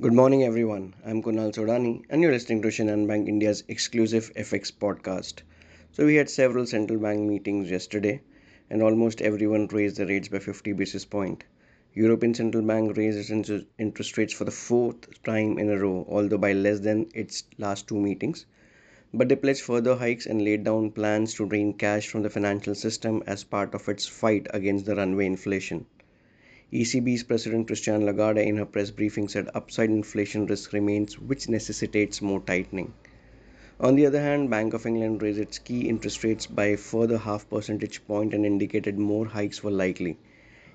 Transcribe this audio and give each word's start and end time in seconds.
Good 0.00 0.12
morning, 0.12 0.44
everyone. 0.44 0.94
I'm 1.04 1.24
Kunal 1.24 1.52
Sodani, 1.52 2.04
and 2.08 2.22
you're 2.22 2.30
listening 2.30 2.62
to 2.62 2.68
Shinhan 2.68 3.08
Bank 3.08 3.26
India's 3.26 3.64
exclusive 3.66 4.30
FX 4.36 4.70
podcast. 4.70 5.42
So, 5.90 6.06
we 6.06 6.14
had 6.14 6.30
several 6.30 6.66
central 6.66 7.00
bank 7.00 7.28
meetings 7.28 7.68
yesterday, 7.68 8.20
and 8.70 8.80
almost 8.80 9.20
everyone 9.20 9.66
raised 9.66 9.96
the 9.96 10.06
rates 10.06 10.28
by 10.28 10.38
50 10.38 10.72
basis 10.74 11.04
point. 11.04 11.42
European 11.94 12.32
Central 12.32 12.62
Bank 12.62 12.96
raised 12.96 13.18
its 13.18 13.50
interest 13.76 14.16
rates 14.16 14.32
for 14.32 14.44
the 14.44 14.52
fourth 14.52 15.20
time 15.24 15.58
in 15.58 15.68
a 15.68 15.76
row, 15.76 16.06
although 16.08 16.38
by 16.38 16.52
less 16.52 16.78
than 16.78 17.08
its 17.12 17.42
last 17.58 17.88
two 17.88 17.98
meetings. 17.98 18.46
But 19.12 19.28
they 19.28 19.34
pledged 19.34 19.62
further 19.62 19.96
hikes 19.96 20.26
and 20.26 20.44
laid 20.44 20.62
down 20.62 20.92
plans 20.92 21.34
to 21.34 21.48
drain 21.48 21.72
cash 21.72 22.06
from 22.06 22.22
the 22.22 22.30
financial 22.30 22.76
system 22.76 23.24
as 23.26 23.42
part 23.42 23.74
of 23.74 23.88
its 23.88 24.06
fight 24.06 24.46
against 24.54 24.86
the 24.86 24.94
runaway 24.94 25.26
inflation. 25.26 25.86
ECB's 26.70 27.22
President 27.22 27.66
Christine 27.66 28.04
Lagarde 28.04 28.46
in 28.46 28.58
her 28.58 28.66
press 28.66 28.90
briefing 28.90 29.26
said 29.26 29.48
upside 29.54 29.88
inflation 29.88 30.44
risk 30.44 30.74
remains 30.74 31.18
which 31.18 31.48
necessitates 31.48 32.20
more 32.20 32.40
tightening. 32.40 32.92
On 33.80 33.94
the 33.94 34.04
other 34.04 34.20
hand, 34.20 34.50
Bank 34.50 34.74
of 34.74 34.84
England 34.84 35.22
raised 35.22 35.38
its 35.38 35.58
key 35.58 35.88
interest 35.88 36.22
rates 36.24 36.46
by 36.46 36.76
further 36.76 37.16
half 37.16 37.48
percentage 37.48 38.06
point 38.06 38.34
and 38.34 38.44
indicated 38.44 38.98
more 38.98 39.24
hikes 39.24 39.64
were 39.64 39.70
likely. 39.70 40.18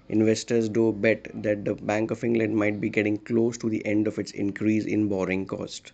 Investors 0.09 0.67
do 0.67 0.91
bet 0.91 1.27
that 1.35 1.63
the 1.63 1.75
Bank 1.75 2.09
of 2.09 2.23
England 2.23 2.55
might 2.55 2.81
be 2.81 2.89
getting 2.89 3.17
close 3.17 3.55
to 3.59 3.69
the 3.69 3.85
end 3.85 4.07
of 4.07 4.17
its 4.17 4.31
increase 4.31 4.85
in 4.85 5.07
borrowing 5.07 5.45
cost. 5.45 5.91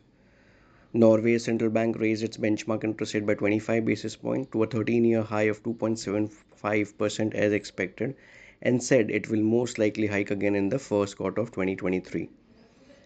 Norway's 0.93 1.43
central 1.43 1.71
bank 1.71 1.99
raised 1.99 2.23
its 2.23 2.37
benchmark 2.37 2.85
interest 2.85 3.15
rate 3.15 3.25
by 3.25 3.33
25 3.33 3.83
basis 3.83 4.15
points 4.15 4.49
to 4.53 4.63
a 4.63 4.67
13-year 4.67 5.23
high 5.23 5.49
of 5.49 5.61
2.75% 5.61 7.33
as 7.33 7.51
expected 7.51 8.15
and 8.61 8.83
said 8.83 9.09
it 9.09 9.29
will 9.29 9.41
most 9.41 9.77
likely 9.77 10.07
hike 10.07 10.31
again 10.31 10.55
in 10.55 10.69
the 10.69 10.79
first 10.79 11.17
quarter 11.17 11.41
of 11.41 11.51
2023. 11.51 12.29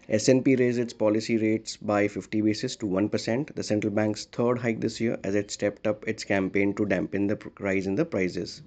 SNB 0.08 0.58
raised 0.58 0.78
its 0.78 0.92
policy 0.92 1.38
rates 1.38 1.76
by 1.78 2.06
50 2.08 2.42
basis 2.42 2.76
to 2.76 2.86
1%, 2.86 3.54
the 3.54 3.62
central 3.62 3.90
bank's 3.92 4.26
third 4.26 4.58
hike 4.58 4.80
this 4.80 5.00
year 5.00 5.18
as 5.24 5.34
it 5.34 5.50
stepped 5.50 5.86
up 5.86 6.06
its 6.06 6.24
campaign 6.24 6.74
to 6.74 6.84
dampen 6.84 7.26
the 7.26 7.38
rise 7.58 7.86
in 7.86 7.94
the 7.94 8.04
prices. 8.04 8.60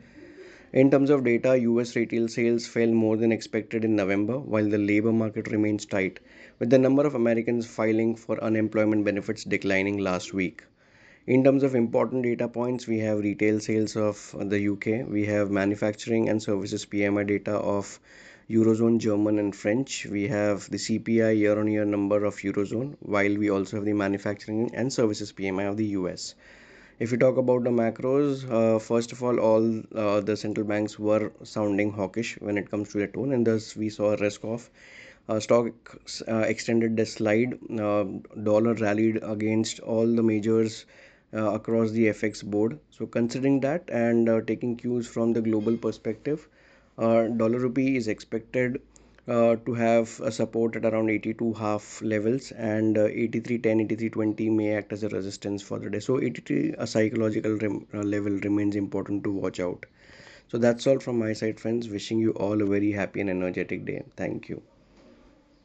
In 0.74 0.90
terms 0.90 1.10
of 1.10 1.24
data, 1.24 1.58
US 1.60 1.96
retail 1.96 2.28
sales 2.28 2.66
fell 2.66 2.90
more 2.90 3.18
than 3.18 3.32
expected 3.32 3.86
in 3.86 3.96
November 3.96 4.40
while 4.40 4.68
the 4.68 4.78
labor 4.78 5.12
market 5.12 5.52
remains 5.52 5.86
tight, 5.86 6.20
with 6.60 6.70
the 6.70 6.80
number 6.80 7.06
of 7.06 7.16
Americans 7.16 7.68
filing 7.68 8.16
for 8.16 8.44
unemployment 8.44 9.06
benefits 9.06 9.44
declining 9.44 10.00
last 10.00 10.34
week. 10.34 10.64
In 11.28 11.44
terms 11.44 11.64
of 11.64 11.76
important 11.76 12.24
data 12.24 12.48
points, 12.48 12.88
we 12.88 13.00
have 13.00 13.20
retail 13.20 13.60
sales 13.60 13.98
of 13.98 14.34
the 14.40 14.70
UK, 14.70 15.06
we 15.12 15.26
have 15.26 15.52
manufacturing 15.52 16.30
and 16.30 16.42
services 16.42 16.86
PMI 16.86 17.28
data 17.28 17.52
of 17.52 18.00
Eurozone, 18.50 18.98
German, 18.98 19.38
and 19.38 19.54
French. 19.54 20.06
We 20.06 20.30
have 20.30 20.70
the 20.70 20.78
CPI 20.78 21.38
year 21.38 21.60
on 21.60 21.68
year 21.68 21.84
number 21.84 22.24
of 22.24 22.38
Eurozone, 22.38 22.96
while 23.02 23.38
we 23.38 23.50
also 23.50 23.76
have 23.76 23.84
the 23.84 23.92
manufacturing 23.92 24.74
and 24.74 24.94
services 24.94 25.34
PMI 25.34 25.68
of 25.68 25.76
the 25.76 25.88
US. 25.98 26.34
If 26.98 27.12
we 27.12 27.18
talk 27.18 27.36
about 27.36 27.66
the 27.66 27.72
macros, 27.72 28.50
uh, 28.50 28.80
first 28.80 29.12
of 29.12 29.22
all, 29.22 29.38
all 29.38 29.84
uh, 29.94 30.22
the 30.22 30.38
central 30.38 30.66
banks 30.66 30.98
were 30.98 31.34
sounding 31.44 31.92
hawkish 31.92 32.38
when 32.40 32.58
it 32.58 32.72
comes 32.72 32.94
to 32.94 33.00
the 33.00 33.08
tone, 33.08 33.34
and 33.34 33.46
thus 33.46 33.76
we 33.76 33.90
saw 33.90 34.14
a 34.14 34.18
risk 34.18 34.46
of 34.46 34.70
uh, 35.28 35.42
stock 35.42 35.74
uh, 36.26 36.38
extended 36.54 36.96
the 36.96 37.06
slide. 37.06 37.60
Uh, 37.70 38.06
dollar 38.44 38.76
rallied 38.76 39.20
against 39.22 39.82
all 39.82 40.08
the 40.08 40.24
majors 40.24 40.86
uh, 41.34 41.52
across 41.54 41.92
the 41.92 42.10
FX 42.10 42.44
board. 42.44 42.80
So 42.90 43.06
considering 43.06 43.60
that 43.62 43.90
and 43.90 44.30
uh, 44.30 44.42
taking 44.42 44.76
cues 44.78 45.08
from 45.08 45.34
the 45.34 45.42
global 45.42 45.78
perspective, 45.78 46.48
uh, 46.98 47.24
dollar 47.28 47.60
rupee 47.60 47.96
is 47.98 48.08
expected 48.08 48.82
uh, 49.28 49.56
to 49.66 49.74
have 49.74 50.20
a 50.22 50.32
support 50.32 50.76
at 50.76 50.86
around 50.86 51.10
82 51.10 51.54
half 51.54 52.02
levels 52.02 52.52
and 52.52 52.98
uh, 52.98 53.08
83.10 53.08 53.80
83.20 53.82 54.50
may 54.50 54.74
act 54.74 54.92
as 54.94 55.04
a 55.04 55.10
resistance 55.10 55.62
for 55.62 55.80
the 55.80 55.90
day. 55.90 56.00
So 56.00 56.20
83 56.22 56.76
a 56.78 56.88
psychological 56.88 57.58
rem- 57.58 57.88
uh, 57.94 58.00
level 58.04 58.34
remains 58.34 58.76
important 58.76 59.24
to 59.26 59.32
watch 59.32 59.60
out. 59.60 59.86
So 60.50 60.58
that's 60.58 60.88
all 60.88 61.00
from 61.00 61.20
my 61.20 61.34
side 61.34 61.60
friends. 61.60 61.90
Wishing 61.90 62.20
you 62.20 62.32
all 62.32 62.62
a 62.62 62.66
very 62.66 62.92
happy 62.92 63.22
and 63.22 63.30
energetic 63.30 63.86
day. 63.86 64.04
Thank 64.16 64.50
you 64.50 64.62